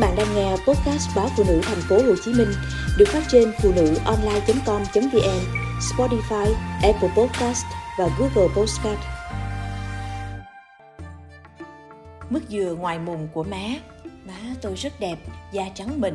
bạn 0.00 0.16
đang 0.16 0.34
nghe 0.34 0.50
podcast 0.50 1.16
báo 1.16 1.28
phụ 1.36 1.44
nữ 1.48 1.60
thành 1.62 1.80
phố 1.88 1.96
Hồ 1.96 2.14
Chí 2.24 2.32
Minh 2.32 2.48
được 2.98 3.08
phát 3.08 3.22
trên 3.28 3.52
phụ 3.62 3.72
nữ 3.76 3.94
online.com.vn, 4.04 5.40
Spotify, 5.80 6.54
Apple 6.82 7.08
Podcast 7.16 7.64
và 7.98 8.08
Google 8.18 8.54
Podcast. 8.56 9.00
Mức 12.30 12.40
dừa 12.48 12.74
ngoài 12.78 12.98
mùng 12.98 13.28
của 13.32 13.42
má 13.42 13.66
Má 14.26 14.54
tôi 14.62 14.74
rất 14.74 15.00
đẹp, 15.00 15.18
da 15.52 15.68
trắng 15.74 16.00
mịn, 16.00 16.14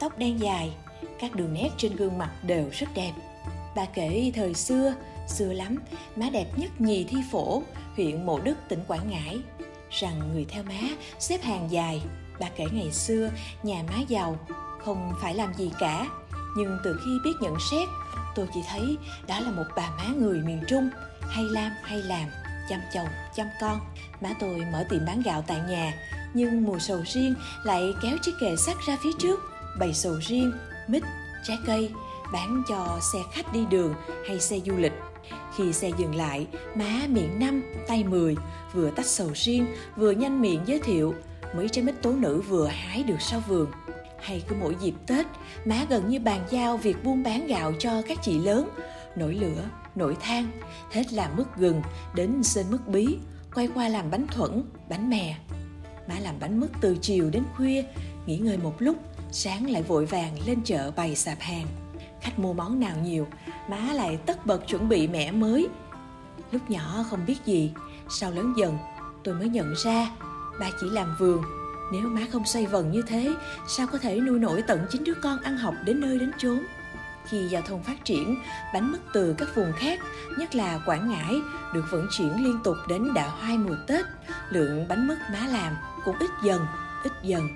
tóc 0.00 0.18
đen 0.18 0.40
dài, 0.40 0.72
các 1.18 1.34
đường 1.34 1.54
nét 1.54 1.68
trên 1.76 1.96
gương 1.96 2.18
mặt 2.18 2.30
đều 2.42 2.64
rất 2.72 2.88
đẹp. 2.94 3.12
Bà 3.76 3.84
kể 3.84 4.32
thời 4.34 4.54
xưa, 4.54 4.94
xưa 5.28 5.52
lắm, 5.52 5.76
má 6.16 6.26
đẹp 6.32 6.46
nhất 6.56 6.70
nhì 6.80 7.04
thi 7.04 7.16
phổ, 7.32 7.62
huyện 7.96 8.26
Mộ 8.26 8.40
Đức, 8.40 8.54
tỉnh 8.68 8.80
Quảng 8.88 9.10
Ngãi. 9.10 9.38
Rằng 9.90 10.32
người 10.32 10.46
theo 10.48 10.62
má 10.62 10.80
xếp 11.18 11.42
hàng 11.42 11.68
dài, 11.70 12.02
bà 12.40 12.48
kể 12.56 12.64
ngày 12.72 12.92
xưa 12.92 13.30
nhà 13.62 13.82
má 13.90 13.98
giàu, 14.08 14.38
không 14.84 15.12
phải 15.22 15.34
làm 15.34 15.54
gì 15.54 15.70
cả. 15.80 16.06
Nhưng 16.56 16.78
từ 16.84 17.00
khi 17.04 17.10
biết 17.24 17.34
nhận 17.40 17.56
xét, 17.70 17.88
tôi 18.34 18.48
chỉ 18.54 18.60
thấy 18.68 18.98
đó 19.28 19.40
là 19.40 19.50
một 19.50 19.64
bà 19.76 19.90
má 19.90 20.04
người 20.16 20.38
miền 20.42 20.62
Trung, 20.68 20.90
hay 21.20 21.44
làm 21.44 21.72
hay 21.82 21.98
làm, 21.98 22.28
chăm 22.68 22.80
chồng, 22.94 23.08
chăm 23.36 23.46
con. 23.60 23.80
Má 24.20 24.30
tôi 24.40 24.62
mở 24.72 24.84
tiệm 24.90 25.06
bán 25.06 25.22
gạo 25.22 25.44
tại 25.46 25.60
nhà, 25.68 25.94
nhưng 26.34 26.64
mùa 26.64 26.78
sầu 26.78 27.02
riêng 27.06 27.34
lại 27.64 27.94
kéo 28.02 28.16
chiếc 28.22 28.32
kệ 28.40 28.56
sắt 28.56 28.76
ra 28.86 28.96
phía 29.02 29.12
trước, 29.18 29.40
bày 29.78 29.94
sầu 29.94 30.14
riêng, 30.20 30.52
mít, 30.88 31.02
trái 31.46 31.58
cây, 31.66 31.90
bán 32.32 32.62
cho 32.68 32.98
xe 33.12 33.18
khách 33.32 33.52
đi 33.52 33.66
đường 33.70 33.94
hay 34.28 34.40
xe 34.40 34.58
du 34.66 34.76
lịch. 34.76 34.92
Khi 35.56 35.72
xe 35.72 35.90
dừng 35.98 36.14
lại, 36.14 36.46
má 36.74 37.00
miệng 37.08 37.38
năm, 37.38 37.62
tay 37.88 38.04
mười, 38.04 38.36
vừa 38.72 38.90
tách 38.90 39.06
sầu 39.06 39.30
riêng, 39.34 39.66
vừa 39.96 40.10
nhanh 40.10 40.40
miệng 40.40 40.60
giới 40.66 40.78
thiệu 40.78 41.14
mấy 41.54 41.68
trái 41.68 41.84
mít 41.84 42.02
tố 42.02 42.12
nữ 42.12 42.40
vừa 42.40 42.66
hái 42.66 43.02
được 43.02 43.20
sau 43.20 43.40
vườn. 43.48 43.70
Hay 44.20 44.42
cứ 44.48 44.56
mỗi 44.60 44.76
dịp 44.80 44.94
Tết, 45.06 45.26
má 45.64 45.86
gần 45.88 46.08
như 46.08 46.20
bàn 46.20 46.46
giao 46.50 46.76
việc 46.76 47.04
buôn 47.04 47.22
bán 47.22 47.46
gạo 47.46 47.72
cho 47.78 48.02
các 48.08 48.18
chị 48.22 48.38
lớn, 48.38 48.68
nổi 49.16 49.34
lửa, 49.34 49.62
nổi 49.94 50.16
than, 50.20 50.50
hết 50.92 51.12
làm 51.12 51.36
mứt 51.36 51.46
gừng 51.56 51.82
đến 52.14 52.42
sên 52.42 52.66
mứt 52.70 52.88
bí, 52.88 53.06
quay 53.54 53.68
qua 53.74 53.88
làm 53.88 54.10
bánh 54.10 54.26
thuẫn, 54.26 54.62
bánh 54.88 55.10
mè. 55.10 55.36
Má 56.08 56.14
làm 56.18 56.34
bánh 56.40 56.60
mứt 56.60 56.70
từ 56.80 56.96
chiều 57.00 57.30
đến 57.30 57.42
khuya, 57.56 57.84
nghỉ 58.26 58.38
ngơi 58.38 58.56
một 58.56 58.74
lúc, 58.78 58.96
sáng 59.30 59.70
lại 59.70 59.82
vội 59.82 60.06
vàng 60.06 60.36
lên 60.46 60.58
chợ 60.64 60.90
bày 60.96 61.16
sạp 61.16 61.40
hàng. 61.40 61.66
Khách 62.20 62.38
mua 62.38 62.52
món 62.52 62.80
nào 62.80 62.96
nhiều, 63.04 63.26
má 63.68 63.92
lại 63.92 64.18
tất 64.26 64.46
bật 64.46 64.66
chuẩn 64.66 64.88
bị 64.88 65.08
mẻ 65.08 65.30
mới. 65.30 65.68
Lúc 66.52 66.70
nhỏ 66.70 67.04
không 67.10 67.26
biết 67.26 67.36
gì, 67.44 67.72
sau 68.18 68.30
lớn 68.30 68.54
dần 68.56 68.78
tôi 69.24 69.34
mới 69.34 69.48
nhận 69.48 69.74
ra 69.84 70.10
ba 70.60 70.70
chỉ 70.80 70.90
làm 70.90 71.16
vườn. 71.18 71.42
Nếu 71.92 72.02
má 72.02 72.20
không 72.32 72.46
xoay 72.46 72.66
vần 72.66 72.90
như 72.90 73.02
thế, 73.02 73.34
sao 73.68 73.86
có 73.92 73.98
thể 73.98 74.20
nuôi 74.20 74.38
nổi 74.38 74.62
tận 74.66 74.86
chín 74.90 75.04
đứa 75.04 75.14
con 75.14 75.38
ăn 75.40 75.56
học 75.56 75.74
đến 75.84 76.00
nơi 76.00 76.18
đến 76.18 76.30
chốn? 76.38 76.62
Khi 77.28 77.48
giao 77.48 77.62
thông 77.62 77.82
phát 77.82 78.04
triển, 78.04 78.36
bánh 78.74 78.92
mứt 78.92 79.00
từ 79.12 79.34
các 79.38 79.48
vùng 79.54 79.72
khác, 79.76 80.00
nhất 80.38 80.54
là 80.54 80.78
Quảng 80.86 81.08
Ngãi, 81.08 81.40
được 81.74 81.84
vận 81.90 82.06
chuyển 82.10 82.44
liên 82.44 82.60
tục 82.64 82.76
đến 82.88 83.14
đạ 83.14 83.28
hoai 83.28 83.58
mùa 83.58 83.76
Tết. 83.86 84.06
Lượng 84.50 84.88
bánh 84.88 85.08
mứt 85.08 85.18
má 85.32 85.46
làm 85.46 85.76
cũng 86.04 86.18
ít 86.18 86.30
dần, 86.44 86.66
ít 87.04 87.12
dần. 87.22 87.48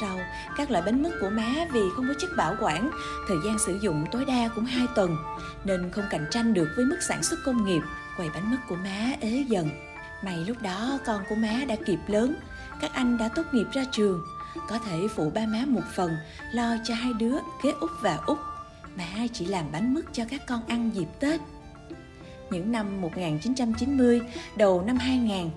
Sau, 0.00 0.18
các 0.56 0.70
loại 0.70 0.82
bánh 0.86 1.02
mứt 1.02 1.12
của 1.20 1.30
má 1.30 1.54
vì 1.72 1.80
không 1.96 2.08
có 2.08 2.14
chất 2.18 2.30
bảo 2.36 2.56
quản, 2.60 2.90
thời 3.28 3.36
gian 3.44 3.58
sử 3.58 3.78
dụng 3.80 4.06
tối 4.10 4.24
đa 4.24 4.48
cũng 4.54 4.64
2 4.64 4.86
tuần, 4.94 5.16
nên 5.64 5.90
không 5.92 6.04
cạnh 6.10 6.26
tranh 6.30 6.54
được 6.54 6.68
với 6.76 6.84
mức 6.84 6.98
sản 7.08 7.22
xuất 7.22 7.36
công 7.44 7.64
nghiệp, 7.64 7.82
quầy 8.16 8.30
bánh 8.30 8.50
mứt 8.50 8.60
của 8.68 8.76
má 8.76 9.12
ế 9.20 9.44
dần. 9.48 9.68
May 10.22 10.36
lúc 10.36 10.62
đó 10.62 10.98
con 11.06 11.24
của 11.28 11.34
má 11.34 11.64
đã 11.68 11.76
kịp 11.86 11.98
lớn, 12.06 12.34
các 12.80 12.90
anh 12.94 13.18
đã 13.18 13.28
tốt 13.28 13.42
nghiệp 13.52 13.66
ra 13.72 13.84
trường, 13.92 14.22
có 14.68 14.78
thể 14.78 15.08
phụ 15.16 15.30
ba 15.30 15.46
má 15.46 15.64
một 15.66 15.84
phần, 15.94 16.16
lo 16.52 16.76
cho 16.84 16.94
hai 16.94 17.12
đứa 17.12 17.38
kế 17.62 17.70
út 17.80 17.90
và 18.00 18.18
út. 18.26 18.38
Má 18.96 19.26
chỉ 19.32 19.46
làm 19.46 19.72
bánh 19.72 19.94
mứt 19.94 20.04
cho 20.12 20.24
các 20.30 20.46
con 20.46 20.66
ăn 20.66 20.90
dịp 20.94 21.08
Tết. 21.20 21.40
Những 22.50 22.72
năm 22.72 23.00
1990, 23.00 24.20
đầu 24.56 24.82
năm 24.82 24.96
2000, 24.96 25.50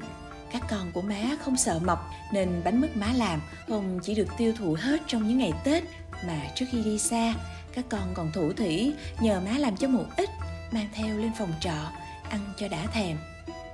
các 0.52 0.62
con 0.70 0.92
của 0.92 1.02
má 1.02 1.22
không 1.46 1.58
sợ 1.58 1.80
mập 1.80 2.00
nên 2.34 2.62
bánh 2.64 2.82
mứt 2.82 2.98
má 2.98 3.08
làm 3.16 3.42
không 3.68 4.00
chỉ 4.04 4.16
được 4.16 4.28
tiêu 4.38 4.54
thụ 4.58 4.78
hết 4.80 5.02
trong 5.08 5.28
những 5.28 5.38
ngày 5.38 5.54
Tết 5.64 5.84
mà 6.28 6.42
trước 6.56 6.66
khi 6.72 6.84
đi 6.84 7.00
xa, 7.00 7.34
các 7.76 7.86
con 7.90 8.14
còn 8.14 8.32
thủ 8.32 8.54
thủy 8.54 8.94
nhờ 9.20 9.42
má 9.46 9.58
làm 9.58 9.78
cho 9.78 9.88
một 9.88 10.06
ít 10.18 10.30
mang 10.72 10.88
theo 10.94 11.18
lên 11.18 11.32
phòng 11.38 11.54
trọ 11.60 11.92
ăn 12.30 12.40
cho 12.58 12.68
đã 12.68 12.86
thèm. 12.94 13.18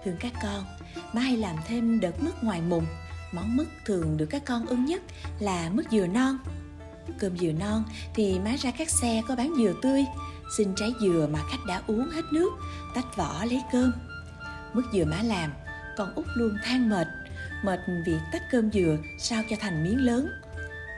Thương 0.06 0.18
các 0.20 0.34
con, 0.44 0.66
má 1.14 1.22
hay 1.22 1.38
làm 1.38 1.56
thêm 1.68 2.00
đợt 2.00 2.24
mứt 2.24 2.44
ngoài 2.44 2.62
mùng. 2.62 2.86
Món 3.32 3.58
mứt 3.58 3.68
thường 3.86 4.18
được 4.18 4.26
các 4.26 4.46
con 4.46 4.66
ưng 4.66 4.86
nhất 4.86 5.02
là 5.40 5.70
mứt 5.74 5.86
dừa 5.92 6.08
non. 6.08 6.38
Cơm 7.20 7.38
dừa 7.38 7.52
non 7.52 7.84
thì 8.14 8.40
má 8.40 8.56
ra 8.60 8.72
các 8.72 8.90
xe 8.90 9.22
có 9.28 9.36
bán 9.36 9.54
dừa 9.58 9.74
tươi, 9.82 10.06
xin 10.58 10.74
trái 10.76 10.94
dừa 11.02 11.28
mà 11.32 11.40
khách 11.52 11.66
đã 11.68 11.82
uống 11.88 12.10
hết 12.10 12.26
nước, 12.32 12.50
tách 12.96 13.18
vỏ 13.18 13.46
lấy 13.46 13.62
cơm. 13.72 13.92
Mứt 14.74 14.86
dừa 14.94 15.06
má 15.06 15.22
làm, 15.24 15.52
con 15.98 16.14
út 16.16 16.26
luôn 16.36 16.58
than 16.64 16.90
mệt, 16.90 17.08
mệt 17.64 17.80
vì 18.06 18.18
tách 18.32 18.44
cơm 18.52 18.72
dừa 18.72 18.98
sao 19.20 19.44
cho 19.50 19.56
thành 19.60 19.84
miếng 19.84 20.06
lớn. 20.06 20.30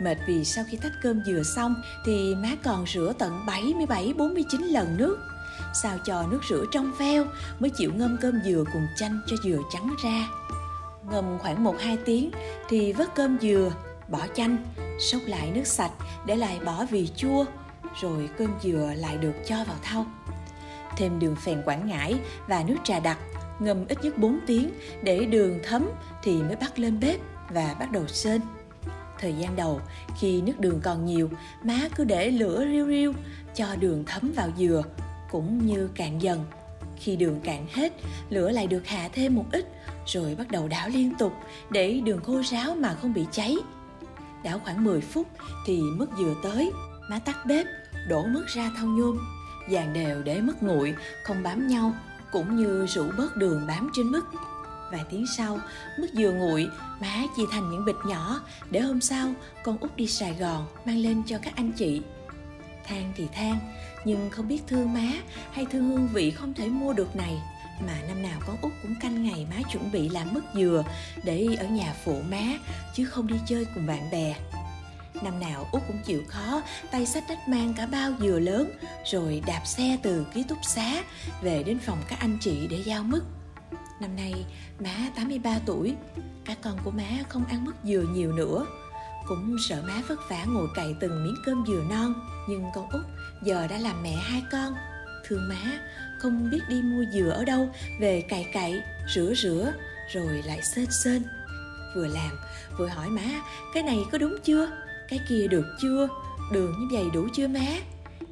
Mệt 0.02 0.18
vì 0.28 0.46
sau 0.46 0.66
khi 0.70 0.78
tách 0.78 0.92
cơm 1.02 1.24
dừa 1.26 1.44
xong 1.44 1.76
thì 2.06 2.36
má 2.36 2.50
còn 2.64 2.86
rửa 2.88 3.14
tận 3.20 3.46
77 3.46 4.14
49 4.18 4.62
lần 4.62 4.98
nước 4.98 5.31
xào 5.74 5.98
cho 6.06 6.26
nước 6.32 6.40
rửa 6.50 6.66
trong 6.72 6.94
veo 7.00 7.26
mới 7.60 7.70
chịu 7.70 7.92
ngâm 7.96 8.18
cơm 8.22 8.42
dừa 8.46 8.64
cùng 8.74 8.88
chanh 8.98 9.22
cho 9.28 9.36
dừa 9.44 9.58
trắng 9.74 9.96
ra. 10.04 10.28
Ngâm 11.12 11.38
khoảng 11.40 11.64
1-2 11.64 11.98
tiếng 12.06 12.32
thì 12.70 12.94
vớt 12.94 13.16
cơm 13.16 13.38
dừa, 13.42 13.72
bỏ 14.08 14.20
chanh, 14.36 14.58
sốc 15.00 15.22
lại 15.26 15.52
nước 15.52 15.68
sạch 15.68 15.92
để 16.26 16.36
lại 16.36 16.60
bỏ 16.66 16.86
vị 16.90 17.10
chua, 17.16 17.46
rồi 18.02 18.30
cơm 18.38 18.50
dừa 18.64 18.94
lại 18.98 19.18
được 19.18 19.34
cho 19.48 19.56
vào 19.56 19.76
thau. 19.84 20.06
Thêm 20.98 21.20
đường 21.20 21.36
phèn 21.36 21.62
Quảng 21.66 21.88
Ngãi 21.88 22.20
và 22.48 22.64
nước 22.68 22.76
trà 22.84 23.00
đặc, 23.00 23.18
ngâm 23.60 23.88
ít 23.88 24.04
nhất 24.04 24.18
4 24.18 24.40
tiếng 24.48 24.72
để 25.04 25.26
đường 25.26 25.60
thấm 25.64 25.90
thì 26.24 26.44
mới 26.44 26.56
bắt 26.56 26.80
lên 26.80 27.00
bếp 27.00 27.20
và 27.50 27.76
bắt 27.80 27.92
đầu 27.92 28.08
sên. 28.08 28.42
Thời 29.20 29.34
gian 29.34 29.56
đầu, 29.56 29.82
khi 30.20 30.42
nước 30.42 30.60
đường 30.60 30.80
còn 30.84 31.06
nhiều, 31.06 31.30
má 31.64 31.80
cứ 31.96 32.04
để 32.04 32.32
lửa 32.32 32.66
riu 32.72 32.88
riu, 32.88 33.14
cho 33.56 33.76
đường 33.76 34.04
thấm 34.08 34.32
vào 34.36 34.50
dừa 34.58 34.84
cũng 35.32 35.66
như 35.66 35.90
cạn 35.96 36.22
dần. 36.22 36.46
Khi 36.98 37.16
đường 37.16 37.40
cạn 37.44 37.66
hết, 37.74 37.94
lửa 38.30 38.52
lại 38.52 38.68
được 38.68 38.88
hạ 38.88 39.10
thêm 39.14 39.36
một 39.36 39.46
ít, 39.52 39.66
rồi 40.06 40.36
bắt 40.36 40.52
đầu 40.52 40.68
đảo 40.68 40.90
liên 40.90 41.14
tục 41.20 41.34
để 41.70 42.02
đường 42.06 42.24
khô 42.24 42.42
ráo 42.52 42.76
mà 42.76 42.96
không 43.02 43.14
bị 43.14 43.26
cháy. 43.32 43.56
Đảo 44.44 44.60
khoảng 44.64 44.84
10 44.84 45.02
phút 45.02 45.28
thì 45.66 45.82
mứt 45.82 46.10
dừa 46.18 46.36
tới, 46.44 46.72
má 47.10 47.20
tắt 47.20 47.46
bếp, 47.46 47.66
đổ 48.08 48.26
mứt 48.26 48.48
ra 48.48 48.72
thau 48.78 48.86
nhôm, 48.86 49.20
dàn 49.70 49.94
đều 49.94 50.24
để 50.24 50.42
mứt 50.42 50.64
nguội, 50.64 50.96
không 51.24 51.44
bám 51.44 51.68
nhau, 51.68 51.94
cũng 52.32 52.56
như 52.56 52.86
rũ 52.86 53.04
bớt 53.18 53.38
đường 53.38 53.68
bám 53.68 53.92
trên 53.94 54.08
mứt. 54.08 54.24
Vài 54.92 55.02
tiếng 55.10 55.26
sau, 55.38 55.60
mứt 56.00 56.10
dừa 56.14 56.32
nguội, 56.32 56.68
má 57.02 57.24
chia 57.38 57.44
thành 57.52 57.72
những 57.72 57.86
bịch 57.86 57.96
nhỏ 58.06 58.42
để 58.72 58.80
hôm 58.80 59.02
sau 59.02 59.34
con 59.64 59.78
út 59.78 59.96
đi 59.96 60.08
Sài 60.08 60.34
Gòn 60.34 60.66
mang 60.86 60.98
lên 60.98 61.24
cho 61.26 61.38
các 61.44 61.54
anh 61.56 61.72
chị. 61.72 62.02
Than 62.92 63.12
thì 63.16 63.28
than, 63.34 63.60
nhưng 64.06 64.30
không 64.30 64.48
biết 64.48 64.62
thương 64.68 64.94
má 64.94 65.12
hay 65.52 65.66
thương 65.72 65.90
hương 65.90 66.08
vị 66.08 66.32
không 66.32 66.54
thể 66.54 66.68
mua 66.68 66.94
được 66.94 67.16
này. 67.16 67.42
Mà 67.88 68.02
năm 68.08 68.24
nào 68.24 68.40
con 68.48 68.58
út 68.62 68.72
cũng 68.82 68.96
canh 69.02 69.24
ngày 69.24 69.48
má 69.50 69.62
chuẩn 69.72 69.92
bị 69.92 70.10
làm 70.10 70.34
mứt 70.34 70.44
dừa 70.56 70.84
để 71.24 71.48
ở 71.60 71.66
nhà 71.66 71.94
phụ 72.06 72.22
má 72.30 72.44
chứ 72.94 73.06
không 73.06 73.28
đi 73.28 73.36
chơi 73.48 73.66
cùng 73.76 73.88
bạn 73.88 74.12
bè. 74.12 74.36
Năm 75.24 75.40
nào 75.40 75.68
út 75.72 75.82
cũng 75.88 76.00
chịu 76.06 76.22
khó 76.28 76.62
tay 76.92 77.06
sách 77.06 77.24
đách 77.30 77.48
mang 77.48 77.74
cả 77.78 77.86
bao 77.86 78.12
dừa 78.20 78.40
lớn 78.40 78.72
rồi 79.12 79.42
đạp 79.48 79.62
xe 79.66 79.98
từ 80.04 80.26
ký 80.34 80.44
túc 80.44 80.58
xá 80.64 81.04
về 81.42 81.64
đến 81.64 81.80
phòng 81.80 82.02
các 82.08 82.20
anh 82.20 82.38
chị 82.42 82.68
để 82.70 82.78
giao 82.86 83.04
mứt. 83.04 83.24
Năm 84.02 84.16
nay 84.16 84.46
má 84.80 85.10
83 85.16 85.60
tuổi 85.66 85.96
các 86.46 86.58
con 86.62 86.78
của 86.84 86.92
má 86.92 87.10
không 87.30 87.46
ăn 87.46 87.66
mứt 87.66 87.76
dừa 87.84 88.04
nhiều 88.14 88.34
nữa 88.34 88.66
cũng 89.28 89.58
sợ 89.60 89.84
má 89.88 90.02
vất 90.08 90.30
vả 90.30 90.46
ngồi 90.46 90.68
cày 90.76 90.96
từng 91.00 91.24
miếng 91.24 91.36
cơm 91.46 91.64
dừa 91.68 91.84
non, 91.90 92.14
nhưng 92.50 92.64
con 92.76 92.90
út 92.90 93.02
giờ 93.44 93.68
đã 93.68 93.78
làm 93.78 94.04
mẹ 94.04 94.14
hai 94.14 94.44
con. 94.52 94.74
Thương 95.28 95.50
má, 95.50 95.80
không 96.20 96.50
biết 96.50 96.60
đi 96.70 96.82
mua 96.82 97.04
dừa 97.14 97.30
ở 97.30 97.46
đâu, 97.46 97.70
về 98.00 98.22
cày 98.30 98.50
cày, 98.54 98.82
rửa 99.16 99.34
rửa, 99.34 99.74
rồi 100.14 100.42
lại 100.46 100.62
sên 100.64 100.86
sên 101.04 101.24
vừa 101.96 102.08
làm, 102.08 102.32
vừa 102.78 102.88
hỏi 102.88 103.10
má, 103.10 103.42
cái 103.74 103.84
này 103.84 104.00
có 104.12 104.18
đúng 104.18 104.36
chưa? 104.44 104.70
Cái 105.10 105.20
kia 105.30 105.48
được 105.48 105.66
chưa? 105.82 106.08
Đường 106.52 106.72
như 106.80 106.88
vậy 106.92 107.06
đủ 107.14 107.28
chưa 107.36 107.48
má? 107.48 107.68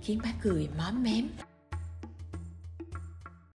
Khiến 0.01 0.19
má 0.23 0.29
cười 0.41 0.69
móm 0.77 1.03
mém. 1.03 1.48